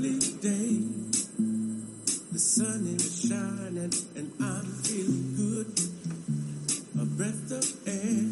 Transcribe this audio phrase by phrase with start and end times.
[0.00, 0.80] lovely day.
[2.32, 5.68] The sun is shining and I'm feeling good.
[7.00, 8.24] A breath of air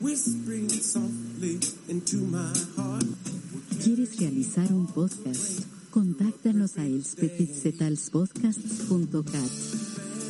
[0.00, 1.58] whispering softly
[1.88, 3.04] into my heart.
[3.82, 5.79] ¿Quieres realizar un podcast?
[6.86, 9.50] Elspetitzetalspodcasts.cat.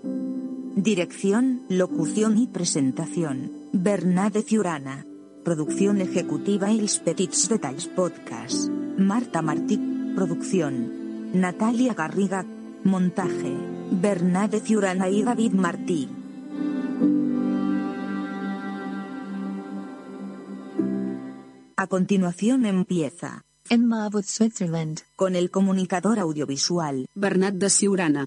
[0.75, 5.07] Dirección, locución y presentación, Bernade Ciurana.
[5.43, 8.69] Producción ejecutiva Els Petits Detalls Podcast.
[8.99, 9.79] Marta Martí,
[10.15, 11.31] producción.
[11.33, 12.45] Natalia Garriga,
[12.83, 13.57] montaje.
[13.89, 16.07] Bernade Ciurana y David Martí.
[21.83, 25.01] A continuación empieza, En Marwood, Switzerland.
[25.17, 28.25] con el comunicador audiovisual, Bernat de Siurana.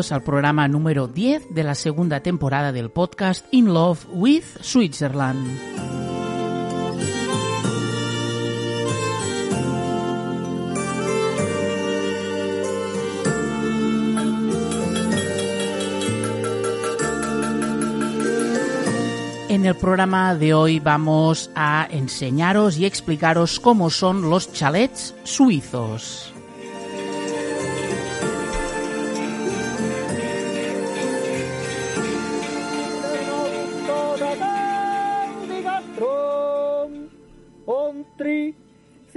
[0.00, 5.46] Al programa número 10 de la segunda temporada del podcast In Love with Switzerland.
[19.50, 26.32] En el programa de hoy vamos a enseñaros y explicaros cómo son los chalets suizos.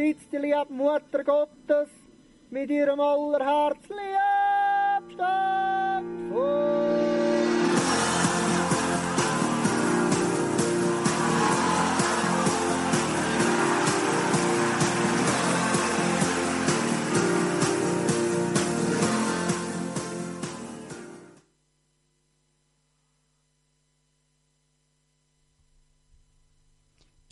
[0.03, 1.87] Sitzt die liebe Mutter Gottes
[2.49, 5.72] mit ihrem allerherzliebsten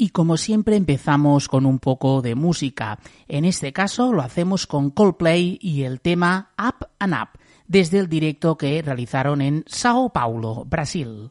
[0.01, 2.97] Y como siempre empezamos con un poco de música.
[3.27, 8.09] En este caso lo hacemos con Coldplay y el tema Up and Up, desde el
[8.09, 11.29] directo que realizaron en Sao Paulo, Brasil.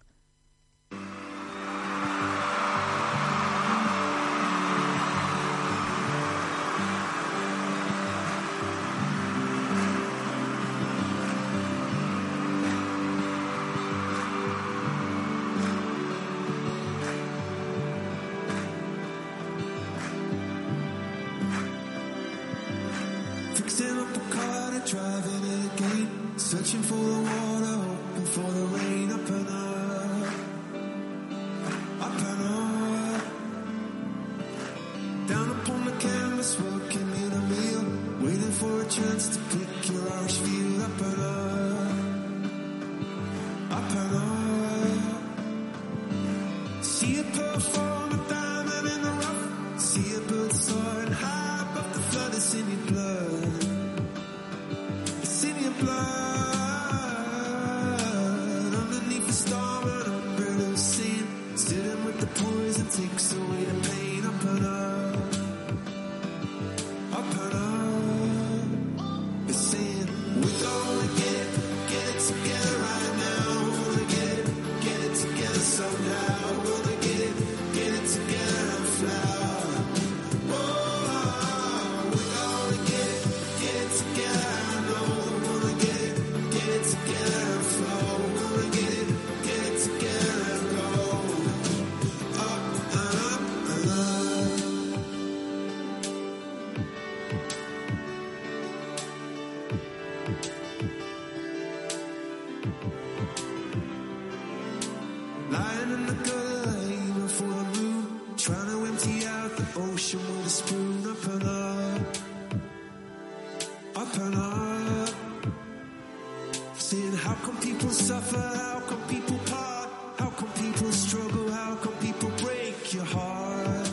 [117.31, 118.39] How come people suffer?
[118.39, 119.89] How come people part?
[120.19, 121.49] How come people struggle?
[121.53, 123.91] How come people break your heart?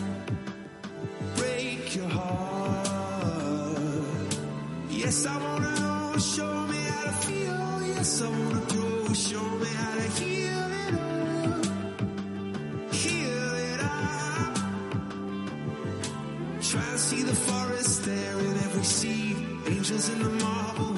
[1.35, 2.87] Break your heart.
[4.89, 6.17] Yes, I wanna know.
[6.17, 7.67] Show me how to feel.
[7.93, 9.13] Yes, I wanna grow.
[9.13, 11.65] Show me how to heal it up.
[13.01, 14.53] Heal it up.
[16.69, 19.37] Try and see the forest there in every seed.
[19.73, 20.96] Angels in the marble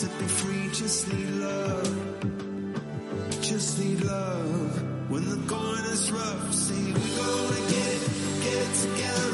[0.00, 0.68] to be free.
[0.72, 2.22] Just need love.
[3.40, 5.10] Just need love.
[5.10, 8.10] When the going is rough, say we gonna get it,
[8.44, 9.27] get it together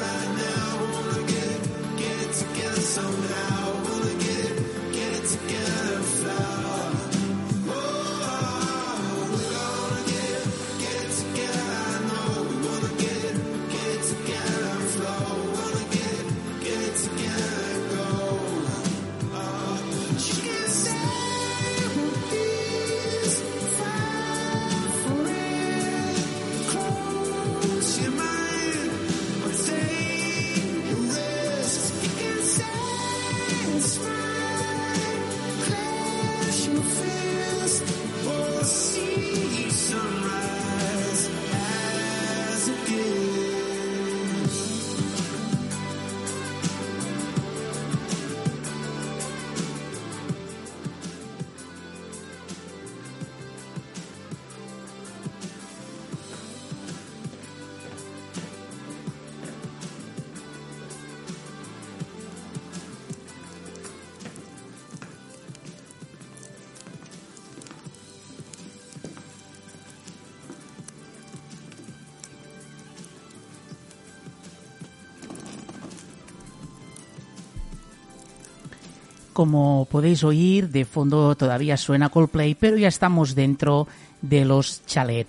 [79.35, 83.89] Como podéis oír, de fondo todavía suena Coldplay, pero ya estamos dentro
[84.23, 85.27] de los chalet,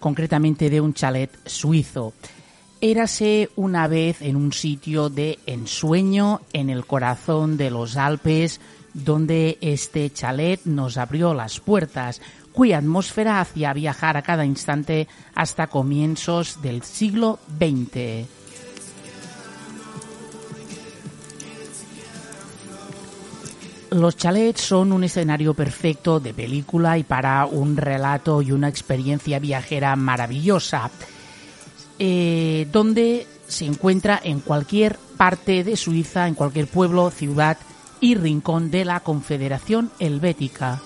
[0.00, 2.14] concretamente de un chalet suizo.
[2.80, 8.60] Érase una vez en un sitio de ensueño en el corazón de los Alpes,
[8.92, 12.20] donde este chalet nos abrió las puertas,
[12.50, 15.06] cuya atmósfera hacía viajar a cada instante
[15.36, 18.37] hasta comienzos del siglo XX.
[23.90, 29.38] Los chalets son un escenario perfecto de película y para un relato y una experiencia
[29.38, 30.90] viajera maravillosa,
[31.98, 37.56] eh, donde se encuentra en cualquier parte de Suiza, en cualquier pueblo, ciudad
[38.00, 40.82] y rincón de la Confederación Helvética.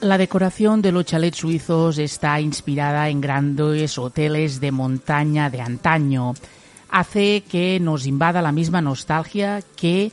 [0.00, 6.34] La decoración de los chalets suizos está inspirada en grandes hoteles de montaña de antaño.
[6.90, 10.12] Hace que nos invada la misma nostalgia que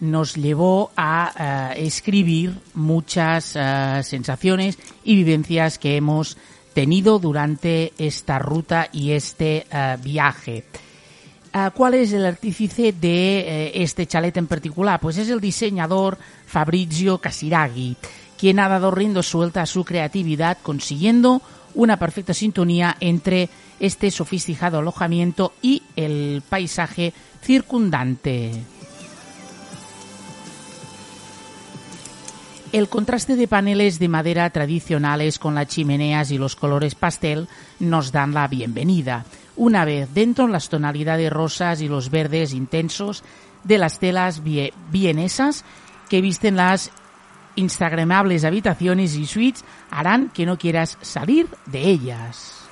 [0.00, 6.36] nos llevó a eh, escribir muchas eh, sensaciones y vivencias que hemos
[6.72, 10.64] tenido durante esta ruta y este eh, viaje.
[11.76, 14.98] ¿Cuál es el artífice de este chalet en particular?
[14.98, 17.96] Pues es el diseñador Fabrizio Casiraghi,
[18.36, 21.42] quien ha dado riendo suelta a su creatividad consiguiendo
[21.74, 23.48] una perfecta sintonía entre
[23.80, 27.12] este sofisticado alojamiento y el paisaje
[27.42, 28.62] circundante.
[32.72, 37.46] El contraste de paneles de madera tradicionales con las chimeneas y los colores pastel
[37.78, 39.24] nos dan la bienvenida.
[39.56, 43.22] Una vez dentro, las tonalidades rosas y los verdes intensos
[43.62, 45.64] de las telas vie- vienesas
[46.08, 46.90] que visten las
[47.56, 52.64] instagramables habitaciones y suites harán que no quieras salir de ellas.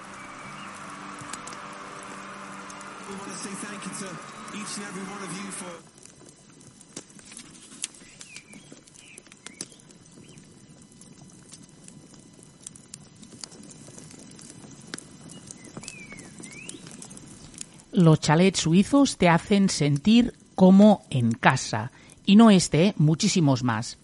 [17.92, 21.92] Los chalets suizos te hacen sentir como en casa.
[22.24, 23.98] Y no este, muchísimos más.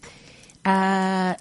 [0.71, 1.35] Ah,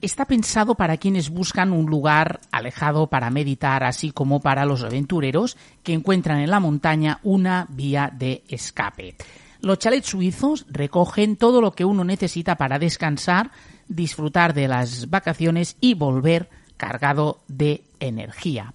[0.00, 5.58] está pensado para quienes buscan un lugar alejado para meditar, así como para los aventureros
[5.82, 9.16] que encuentran en la montaña una vía de escape.
[9.60, 13.50] Los chalets suizos recogen todo lo que uno necesita para descansar,
[13.86, 18.72] disfrutar de las vacaciones y volver cargado de energía.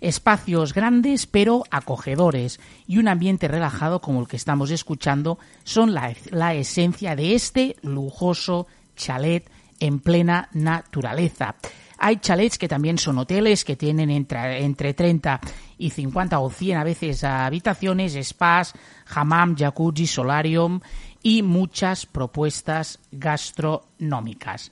[0.00, 2.58] Espacios grandes pero acogedores
[2.88, 7.76] y un ambiente relajado como el que estamos escuchando son la, la esencia de este
[7.82, 8.66] lujoso
[9.00, 9.48] chalet
[9.80, 11.54] en plena naturaleza.
[12.02, 15.40] Hay chalets que también son hoteles que tienen entre, entre 30
[15.78, 18.74] y 50 o 100 a veces habitaciones, spas,
[19.14, 20.80] hammam, jacuzzi, solarium
[21.22, 24.70] y muchas propuestas gastronómicas.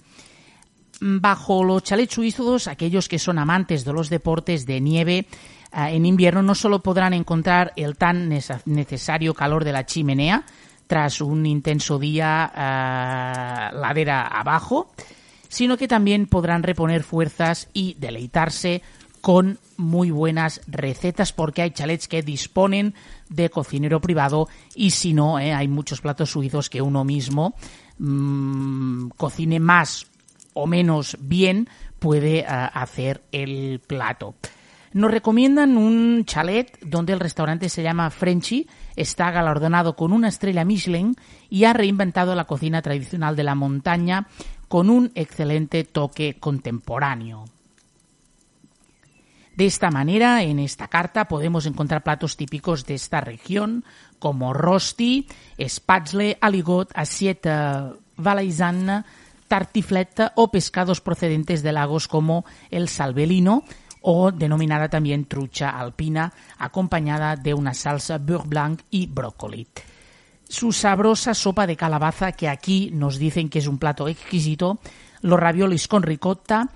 [1.00, 5.26] Bajo los chalets suizos, aquellos que son amantes de los deportes de nieve, eh,
[5.90, 10.44] en invierno no solo podrán encontrar el tan nece- necesario calor de la chimenea
[10.88, 14.90] tras un intenso día eh, ladera abajo,
[15.49, 18.83] sino que también podrán reponer fuerzas y deleitarse
[19.21, 22.95] con muy buenas recetas porque hay chalets que disponen
[23.28, 27.54] de cocinero privado y si no, eh, hay muchos platos suizos que uno mismo
[27.99, 30.07] mm, cocine más
[30.54, 31.68] o menos bien
[31.99, 34.35] puede eh, hacer el plato.
[34.92, 38.66] Nos recomiendan un chalet donde el restaurante se llama Frenchy,
[38.97, 41.14] está galardonado con una estrella Michelin
[41.50, 44.26] y ha reinventado la cocina tradicional de la montaña
[44.68, 47.45] con un excelente toque contemporáneo.
[49.57, 53.85] De esta manera, en esta carta podemos encontrar platos típicos de esta región,
[54.21, 55.26] como rosti,
[55.61, 57.50] spatzle, aligot, assiette
[58.16, 59.02] valaisanne,
[59.49, 63.64] tartiflette o pescados procedentes de lagos como el salvelino
[64.02, 69.67] o denominada también trucha alpina, acompañada de una salsa beurre blanc y brócoli.
[70.49, 74.78] Su sabrosa sopa de calabaza, que aquí nos dicen que es un plato exquisito,
[75.21, 76.71] los raviolis con ricotta,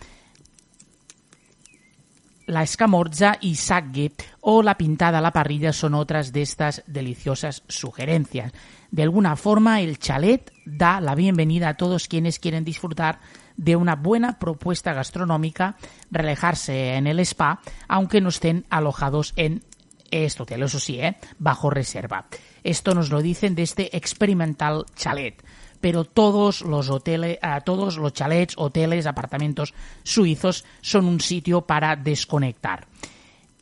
[2.47, 7.63] la escamorza y sagge o la pintada a la parrilla son otras de estas deliciosas
[7.69, 8.53] sugerencias.
[8.91, 13.21] De alguna forma, el chalet da la bienvenida a todos quienes quieren disfrutar
[13.57, 15.77] de una buena propuesta gastronómica,
[16.11, 19.63] relajarse en el spa, aunque no estén alojados en
[20.11, 21.17] este hotel, eso sí, ¿eh?
[21.39, 22.27] bajo reserva.
[22.63, 25.43] Esto nos lo dicen de este experimental chalet
[25.83, 31.97] pero todos los hoteles, a todos los chalets, hoteles, apartamentos suizos son un sitio para
[31.97, 32.87] desconectar.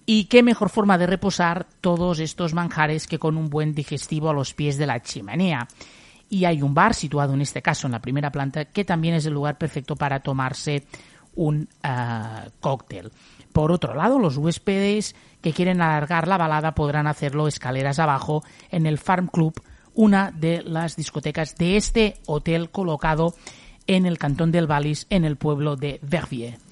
[0.04, 4.34] Y qué mejor forma de reposar todos estos manjares que con un buen digestivo a
[4.34, 5.66] los pies de la chimenea.
[6.30, 9.26] Y hay un bar situado en este caso en la primera planta que también es
[9.26, 10.86] el lugar perfecto para tomarse
[11.34, 13.12] un uh, cóctel.
[13.52, 18.86] Por otro lado, los huéspedes que quieren alargar la balada podrán hacerlo escaleras abajo en
[18.86, 19.60] el Farm Club
[19.94, 23.34] una de las discotecas de este hotel colocado
[23.86, 26.69] en el cantón del Vallis, en el pueblo de Verviers.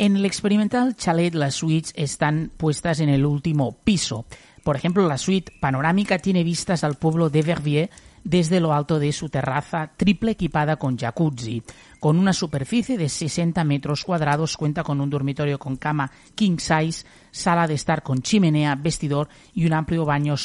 [0.03, 4.25] En el experimental chalet las suites están puestas en el último piso.
[4.61, 7.89] Por ejemplo, la suite panorámica tiene vistas al pueblo de Verviers
[8.21, 11.63] desde lo alto de su terraza triple equipada con jacuzzi.
[12.01, 17.05] Con una superficie de 60 metros cuadrados cuenta con un dormitorio con cama king size,
[17.31, 20.35] sala de estar con chimenea, vestidor y un amplio baño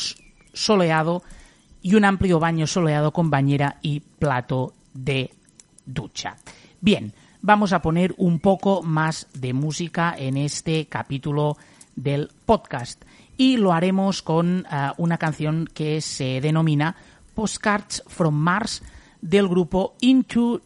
[0.52, 1.24] soleado
[1.82, 5.32] y un amplio baño soleado con bañera y plato de
[5.84, 6.36] ducha.
[6.80, 11.56] Bien, vamos a poner un poco más de música en este capítulo
[11.96, 13.04] del podcast
[13.36, 16.96] y lo haremos con uh, una canción que se denomina
[17.34, 18.82] Postcards from Mars
[19.20, 20.60] del grupo Into,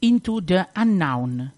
[0.00, 1.55] Into the Unknown.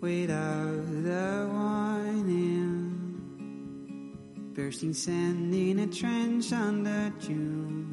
[0.00, 3.20] Without the whining.
[4.54, 7.84] Bursting sand in a trench under June.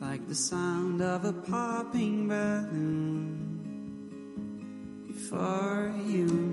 [0.00, 3.44] Like the sound of a popping balloon.
[5.06, 6.47] Before you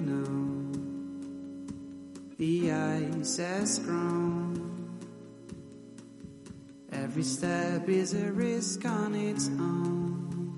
[3.25, 4.53] has grown.
[6.91, 10.53] Every step is a risk on its own.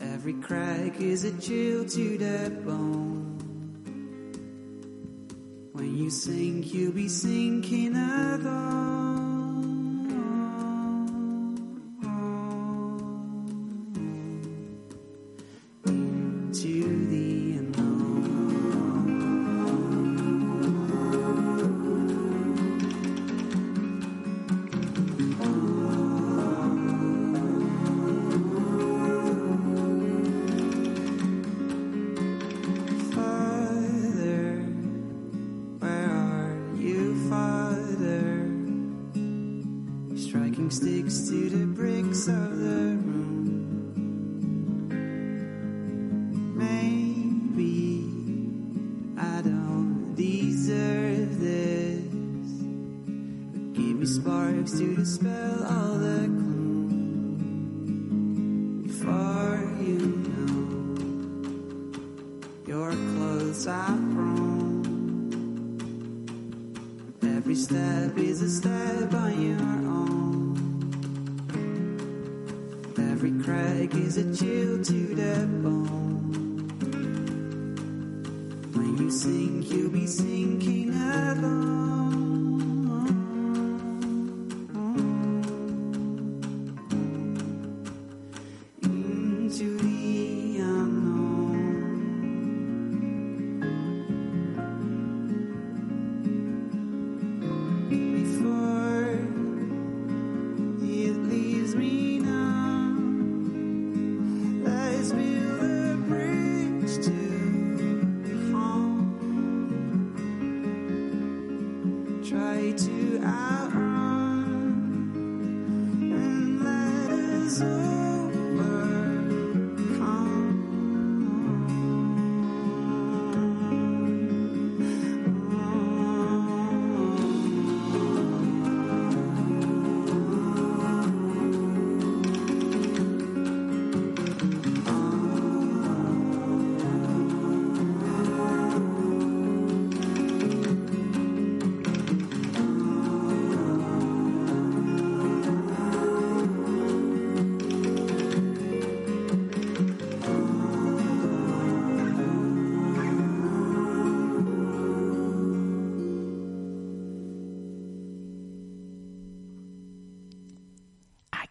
[0.00, 3.36] Every crack is a chill to the bone.
[5.72, 9.25] When you sink, you'll be sinking alone.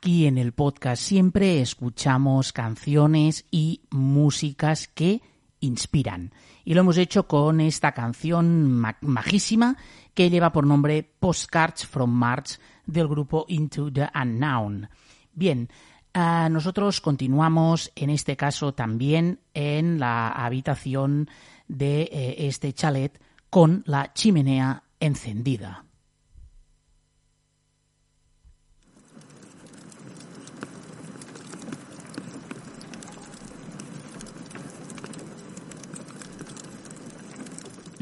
[0.06, 5.24] Aquí en el podcast siempre escuchamos canciones y músicas que
[5.62, 6.32] inspiran.
[6.63, 9.78] Y lo hemos hecho con esta canción ma- majísima
[10.13, 14.89] que lleva por nombre Postcards from Mars del grupo Into the Unknown.
[15.34, 15.70] Bien,
[16.13, 21.32] ah, nosotros continuamos en este caso también en la habitación
[21.68, 25.84] de eh, este chalet con la chimenea encendida.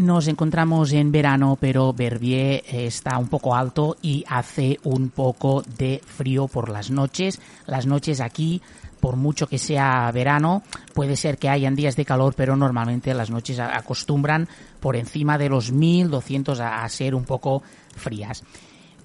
[0.04, 6.02] Nos encontramos en verano, pero Verbier está un poco alto y hace un poco de
[6.06, 7.40] frío por las noches.
[7.68, 8.62] Las noches aquí,
[9.00, 10.62] por mucho que sea verano,
[10.94, 14.50] puede ser que hayan días de calor, pero normalmente las noches acostumbran
[14.82, 17.64] por encima de los 1200 a, a ser un poco
[17.96, 18.44] frías.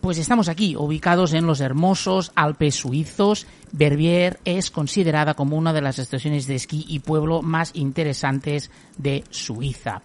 [0.00, 3.46] Pues estamos aquí, ubicados en los hermosos Alpes suizos.
[3.70, 9.22] Verbier es considerada como una de las estaciones de esquí y pueblo más interesantes de
[9.30, 10.02] Suiza.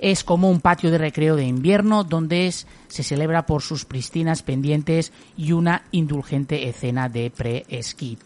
[0.00, 5.12] Es como un patio de recreo de invierno donde se celebra por sus pristinas pendientes
[5.36, 8.16] y una indulgente escena de pre-esquí.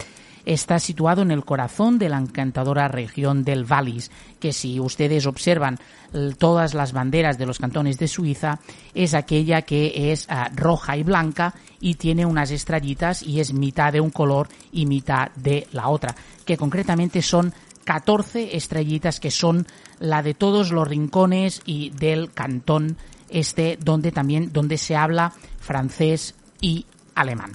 [0.46, 5.78] Está situado en el corazón de la encantadora región del Wallis, que si ustedes observan
[6.38, 8.60] todas las banderas de los cantones de Suiza,
[8.94, 13.92] es aquella que es ah, roja y blanca y tiene unas estrellitas y es mitad
[13.92, 17.52] de un color y mitad de la otra, que concretamente son
[17.84, 19.66] 14 estrellitas que son
[20.00, 22.96] la de todos los rincones y del cantón
[23.28, 27.52] este donde también donde se habla francés y alemán.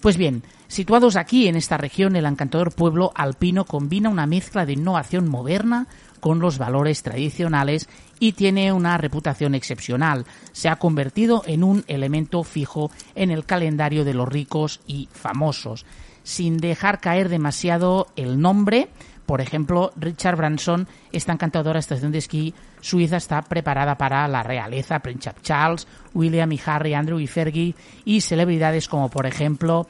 [0.00, 4.74] Pues bien, Situados aquí en esta región, el encantador pueblo alpino combina una mezcla de
[4.74, 5.88] innovación moderna
[6.20, 7.88] con los valores tradicionales
[8.20, 10.26] y tiene una reputación excepcional.
[10.52, 15.86] Se ha convertido en un elemento fijo en el calendario de los ricos y famosos.
[16.22, 18.90] Sin dejar caer demasiado el nombre,
[19.30, 24.98] por ejemplo, Richard Branson, esta encantadora estación de esquí suiza, está preparada para la realeza,
[24.98, 29.86] Prince Charles, William y Harry, Andrew y Fergie, y celebridades como, por ejemplo,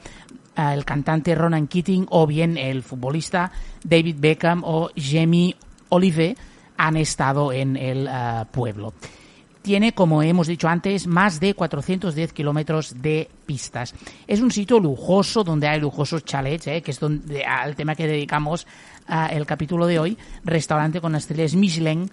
[0.55, 3.51] eh, el cantante Ronan Keating o bien el futbolista
[3.83, 5.55] David Beckham o Jamie
[5.89, 6.35] Olive
[6.77, 8.93] han estado en el eh, pueblo.
[9.63, 13.93] Tiene, como hemos dicho antes, más de 410 kilómetros de pistas.
[14.27, 18.05] Es un sitio lujoso donde hay lujosos chalets, eh, que es donde, al tema que
[18.07, 18.65] dedicamos
[19.11, 22.09] eh, el capítulo de hoy, restaurante con estrellas Michelin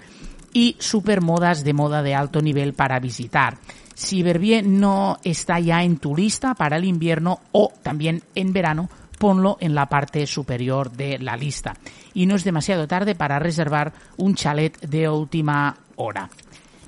[0.52, 3.58] y supermodas de moda de alto nivel para visitar.
[3.94, 8.88] Si Verbier no está ya en tu lista para el invierno o también en verano,
[9.18, 11.74] ponlo en la parte superior de la lista.
[12.14, 16.30] Y no es demasiado tarde para reservar un chalet de última hora.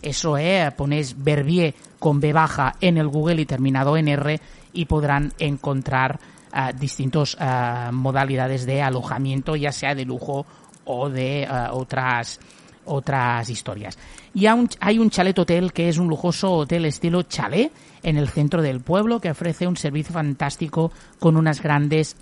[0.02, 4.40] Eso es, ponéis Verbier con B baja en el Google y terminado en R
[4.72, 6.18] y podrán encontrar
[6.52, 10.46] uh, distintas uh, modalidades de alojamiento, ya sea de lujo
[10.84, 12.40] o de uh, otras
[12.86, 13.98] otras historias.
[14.34, 17.70] Y hay un chalet hotel que es un lujoso hotel estilo chalet
[18.02, 22.16] en el centro del pueblo que ofrece un servicio fantástico con unas grandes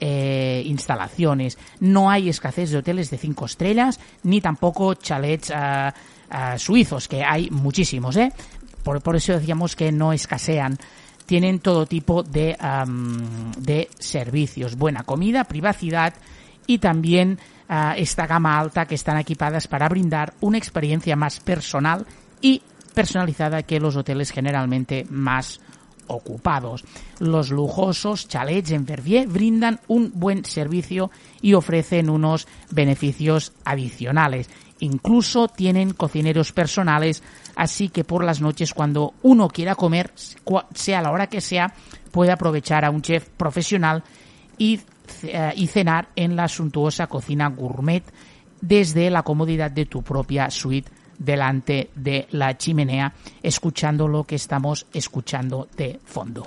[0.00, 1.58] eh, instalaciones.
[1.80, 5.52] No hay escasez de hoteles de cinco estrellas ni tampoco chalets
[6.56, 8.32] suizos, que hay muchísimos, ¿eh?
[8.82, 10.78] Por, por, eso decíamos que no escasean.
[11.26, 16.14] Tienen todo tipo de, um, de servicios, buena comida, privacidad
[16.66, 22.06] y también uh, esta gama alta que están equipadas para brindar una experiencia más personal
[22.40, 22.62] y
[22.94, 25.60] personalizada que los hoteles generalmente más
[26.06, 26.84] ocupados.
[27.18, 31.10] Los lujosos chalets en Verbier brindan un buen servicio
[31.40, 34.48] y ofrecen unos beneficios adicionales.
[34.84, 37.22] Incluso tienen cocineros personales,
[37.56, 40.12] así que por las noches cuando uno quiera comer,
[40.74, 41.72] sea la hora que sea,
[42.10, 44.04] puede aprovechar a un chef profesional
[44.58, 44.76] y,
[45.22, 48.04] uh, y cenar en la suntuosa cocina gourmet
[48.60, 54.86] desde la comodidad de tu propia suite delante de la chimenea, escuchando lo que estamos
[54.92, 56.46] escuchando de fondo.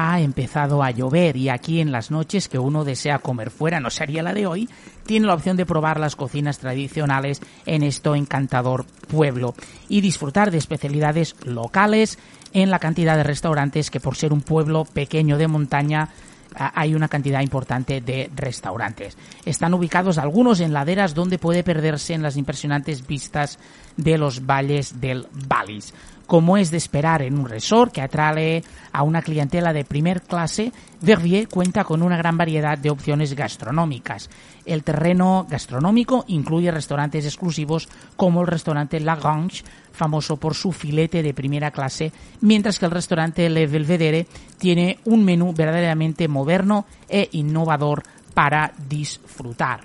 [0.00, 3.90] Ha empezado a llover y aquí en las noches que uno desea comer fuera, no
[3.90, 4.68] sería la de hoy,
[5.04, 9.54] tiene la opción de probar las cocinas tradicionales en esto encantador pueblo
[9.88, 12.18] y disfrutar de especialidades locales
[12.52, 16.08] en la cantidad de restaurantes que por ser un pueblo pequeño de montaña
[16.54, 19.16] hay una cantidad importante de restaurantes.
[19.44, 23.58] Están ubicados algunos en laderas donde puede perderse en las impresionantes vistas
[23.96, 25.94] de los valles del Vallis.
[26.30, 28.62] Como es de esperar en un resort que atrae
[28.92, 34.30] a una clientela de primer clase, Verviers cuenta con una gran variedad de opciones gastronómicas.
[34.64, 41.24] El terreno gastronómico incluye restaurantes exclusivos como el restaurante La Grange, famoso por su filete
[41.24, 42.12] de primera clase,
[42.42, 49.80] mientras que el restaurante Le Belvedere tiene un menú verdaderamente moderno e innovador para disfrutar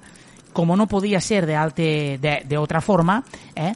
[0.56, 3.74] como no podía ser de, alte, de, otra forma, eh,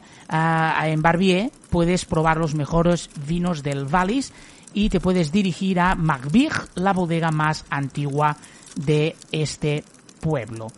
[0.86, 4.32] en Barbier puedes probar los mejores vinos del Vallis
[4.72, 8.34] y te puedes dirigir a Magbig, la bodega más antigua
[8.76, 9.84] de este
[10.20, 10.68] pueblo.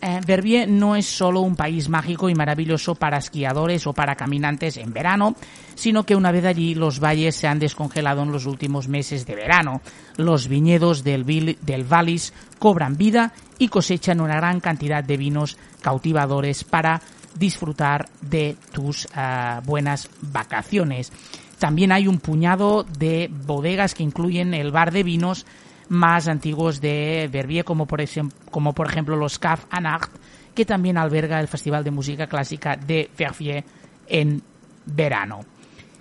[0.00, 4.76] Eh, Verbier no es solo un país mágico y maravilloso para esquiadores o para caminantes
[4.76, 5.34] en verano,
[5.74, 9.34] sino que una vez allí los valles se han descongelado en los últimos meses de
[9.34, 9.80] verano.
[10.16, 16.62] Los viñedos del, del Vallis cobran vida y cosechan una gran cantidad de vinos cautivadores
[16.62, 17.02] para
[17.36, 21.12] disfrutar de tus uh, buenas vacaciones.
[21.58, 25.44] También hay un puñado de bodegas que incluyen el bar de vinos
[25.88, 30.12] más antiguos de Verbier, como por, ejemplo los Caf Anacht,
[30.54, 33.64] que también alberga el Festival de Música Clásica de Verbier
[34.06, 34.42] en
[34.86, 35.40] verano.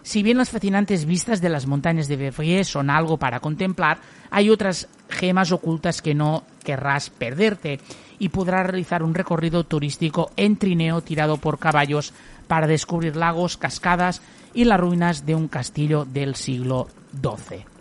[0.02, 4.00] Si bien las fascinantes vistas de las montañas de Verbier son algo para contemplar,
[4.32, 7.80] hay otras gemas ocultas que no querrás perderte
[8.18, 12.14] y podrás realizar un recorrido turístico en trineo tirado por caballos
[12.48, 14.22] para descubrir lagos, cascadas
[14.54, 16.88] y las ruinas de un castillo del siglo
[17.22, 17.77] XII.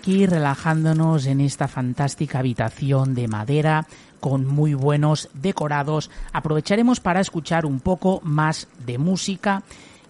[0.00, 3.86] Aquí relajándonos en esta fantástica habitación de madera
[4.18, 6.10] con muy buenos decorados.
[6.32, 9.62] Aprovecharemos para escuchar un poco más de música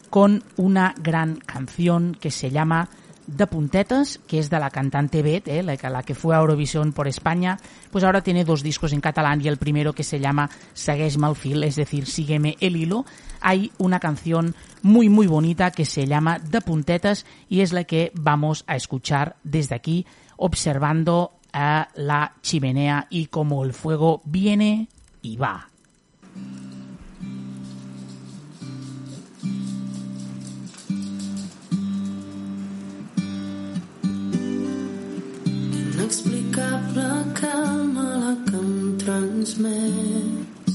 [0.09, 2.89] con una gran canción que se llama
[3.37, 7.09] de puntetas, que es de la cantante Bet, eh, la, que fue a Eurovisión por
[7.09, 7.59] España,
[7.91, 11.37] pues ahora tiene dos discos en catalán y el primero que se llama Segueix el
[11.37, 13.05] fil, es decir, Sígueme el hilo.
[13.41, 18.13] Hay una canción muy muy bonita que se llama De puntetas y es la que
[18.15, 24.89] vamos a escuchar desde aquí, observando a la chimenea y cómo el fuego viene
[25.23, 25.69] y va.
[36.11, 40.73] Inexplicable calma la que em transmets.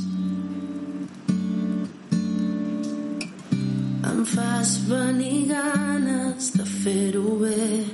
[4.12, 7.86] Em fas venir ganes de fer-ho bé,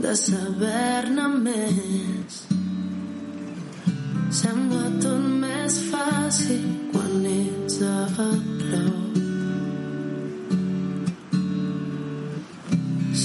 [0.00, 2.38] de saber-ne més.
[4.30, 9.18] Sembla tot més fàcil quan ets a prop.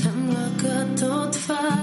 [0.02, 1.81] Sembla que tot faci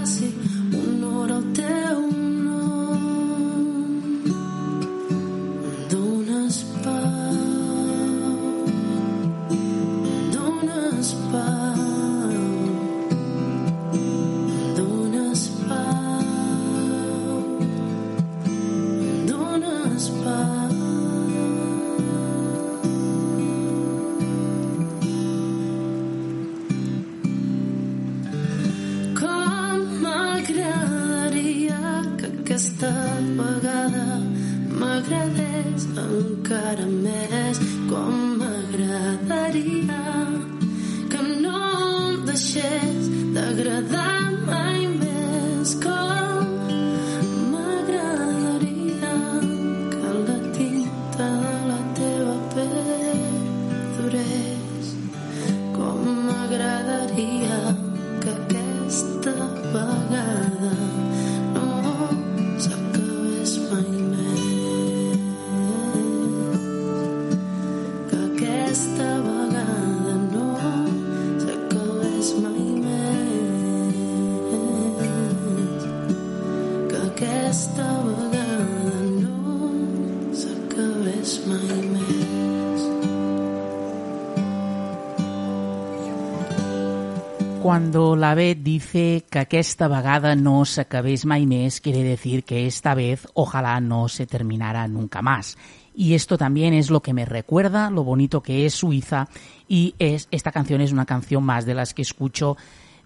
[87.63, 92.95] Cuando la Bet dice que aquesta vegada no s'acabés mai més, quiere decir que esta
[92.95, 95.57] vez ojalá no se terminara nunca más.
[95.95, 99.29] Y esto también es lo que me recuerda lo bonito que es Suiza
[99.69, 102.57] y es esta canción es una canción más de las que escucho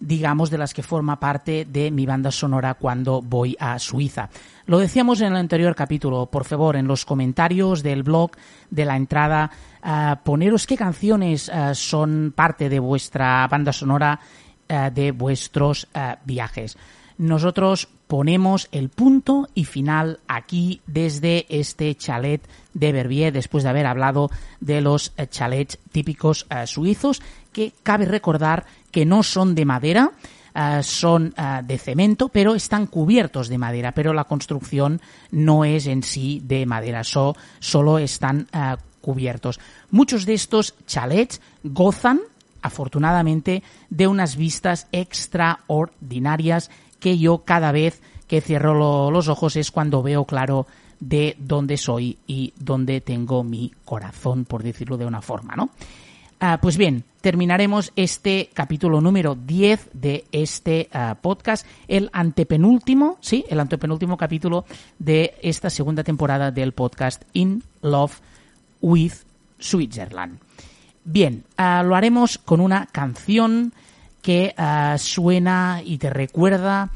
[0.02, 4.28] digamos, de las que forma parte de mi banda sonora cuando voy a Suiza.
[4.66, 8.32] Lo decíamos en el anterior capítulo, por favor, en los comentarios del blog,
[8.68, 9.50] de la entrada,
[9.84, 14.18] uh, poneros qué canciones uh, son parte de vuestra banda sonora
[14.68, 15.86] uh, de vuestros
[16.24, 16.76] viajes.
[17.18, 22.42] Nosotros ponemos el punto y final aquí desde este chalet
[22.74, 29.04] de Verbier, después de haber hablado de los chalets típicos suizos, que cabe recordar que
[29.04, 30.12] no son de madera,
[30.54, 35.86] uh, son uh, de cemento, pero están cubiertos de madera, pero la construcción no es
[35.86, 39.60] en sí de madera, so, solo están uh, cubiertos.
[39.90, 42.20] Muchos de estos chalets gozan,
[42.62, 49.70] afortunadamente, de unas vistas extraordinarias que yo cada vez que cierro lo, los ojos es
[49.70, 50.66] cuando veo claro
[51.00, 55.70] de dónde soy y dónde tengo mi corazón, por decirlo de una forma, ¿no?
[56.42, 63.44] Uh, pues bien, terminaremos este capítulo número 10 de este uh, podcast, el antepenúltimo, sí,
[63.48, 64.64] el antepenúltimo capítulo
[64.98, 68.18] de esta segunda temporada del podcast In Love
[68.80, 69.12] with
[69.60, 70.40] Switzerland.
[71.04, 73.72] Bien, uh, lo haremos con una canción
[74.20, 74.52] que
[74.98, 76.90] suena y te recuerda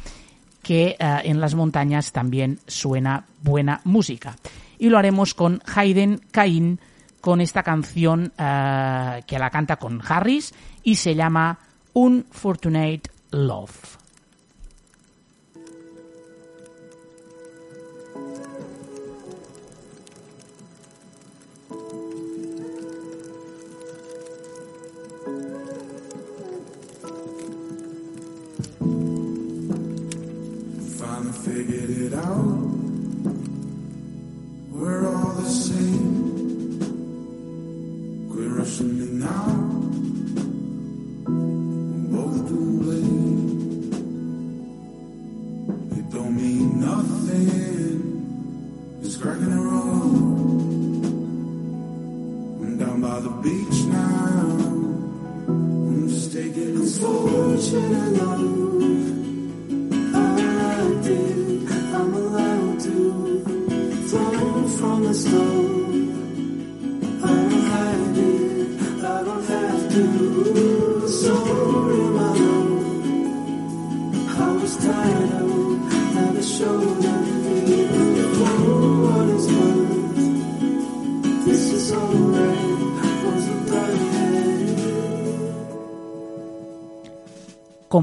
[0.62, 4.36] que en las montañas también suena buena música.
[4.78, 6.78] Y lo haremos con Hayden Cain,
[7.20, 11.58] con esta canción uh, que la canta con Harris y se llama
[11.92, 13.98] Unfortunate Love.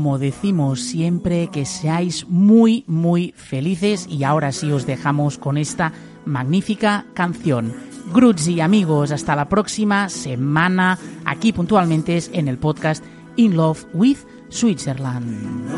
[0.04, 5.94] como decimos siempre, que seáis muy, muy felices y ahora sí os dejamos con esta
[6.26, 7.74] magnífica canción.
[8.14, 13.02] Gruts y amigos, hasta la próxima semana, aquí puntualmente en el podcast
[13.38, 14.18] In Love with
[14.50, 15.72] Switzerland.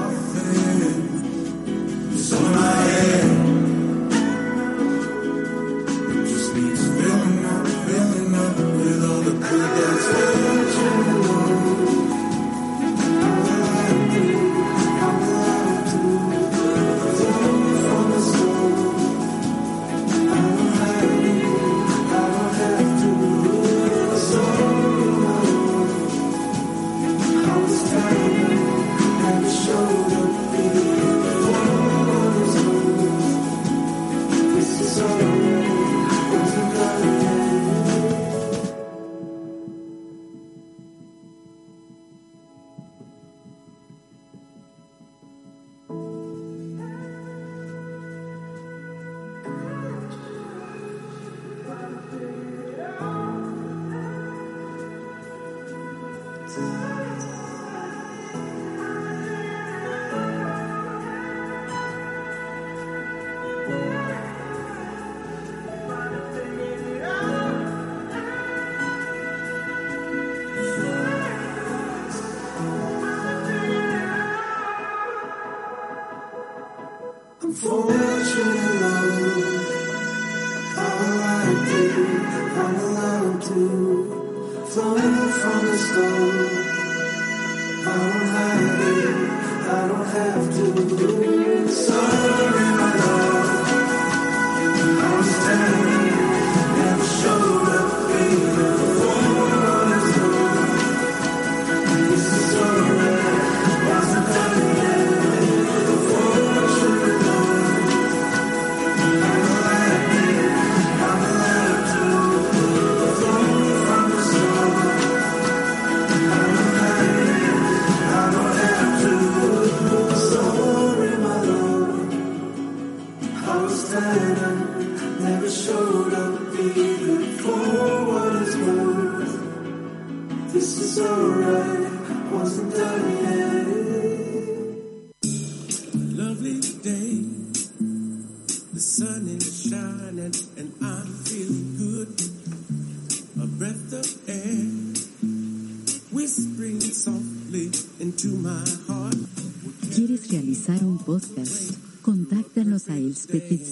[90.35, 90.74] have to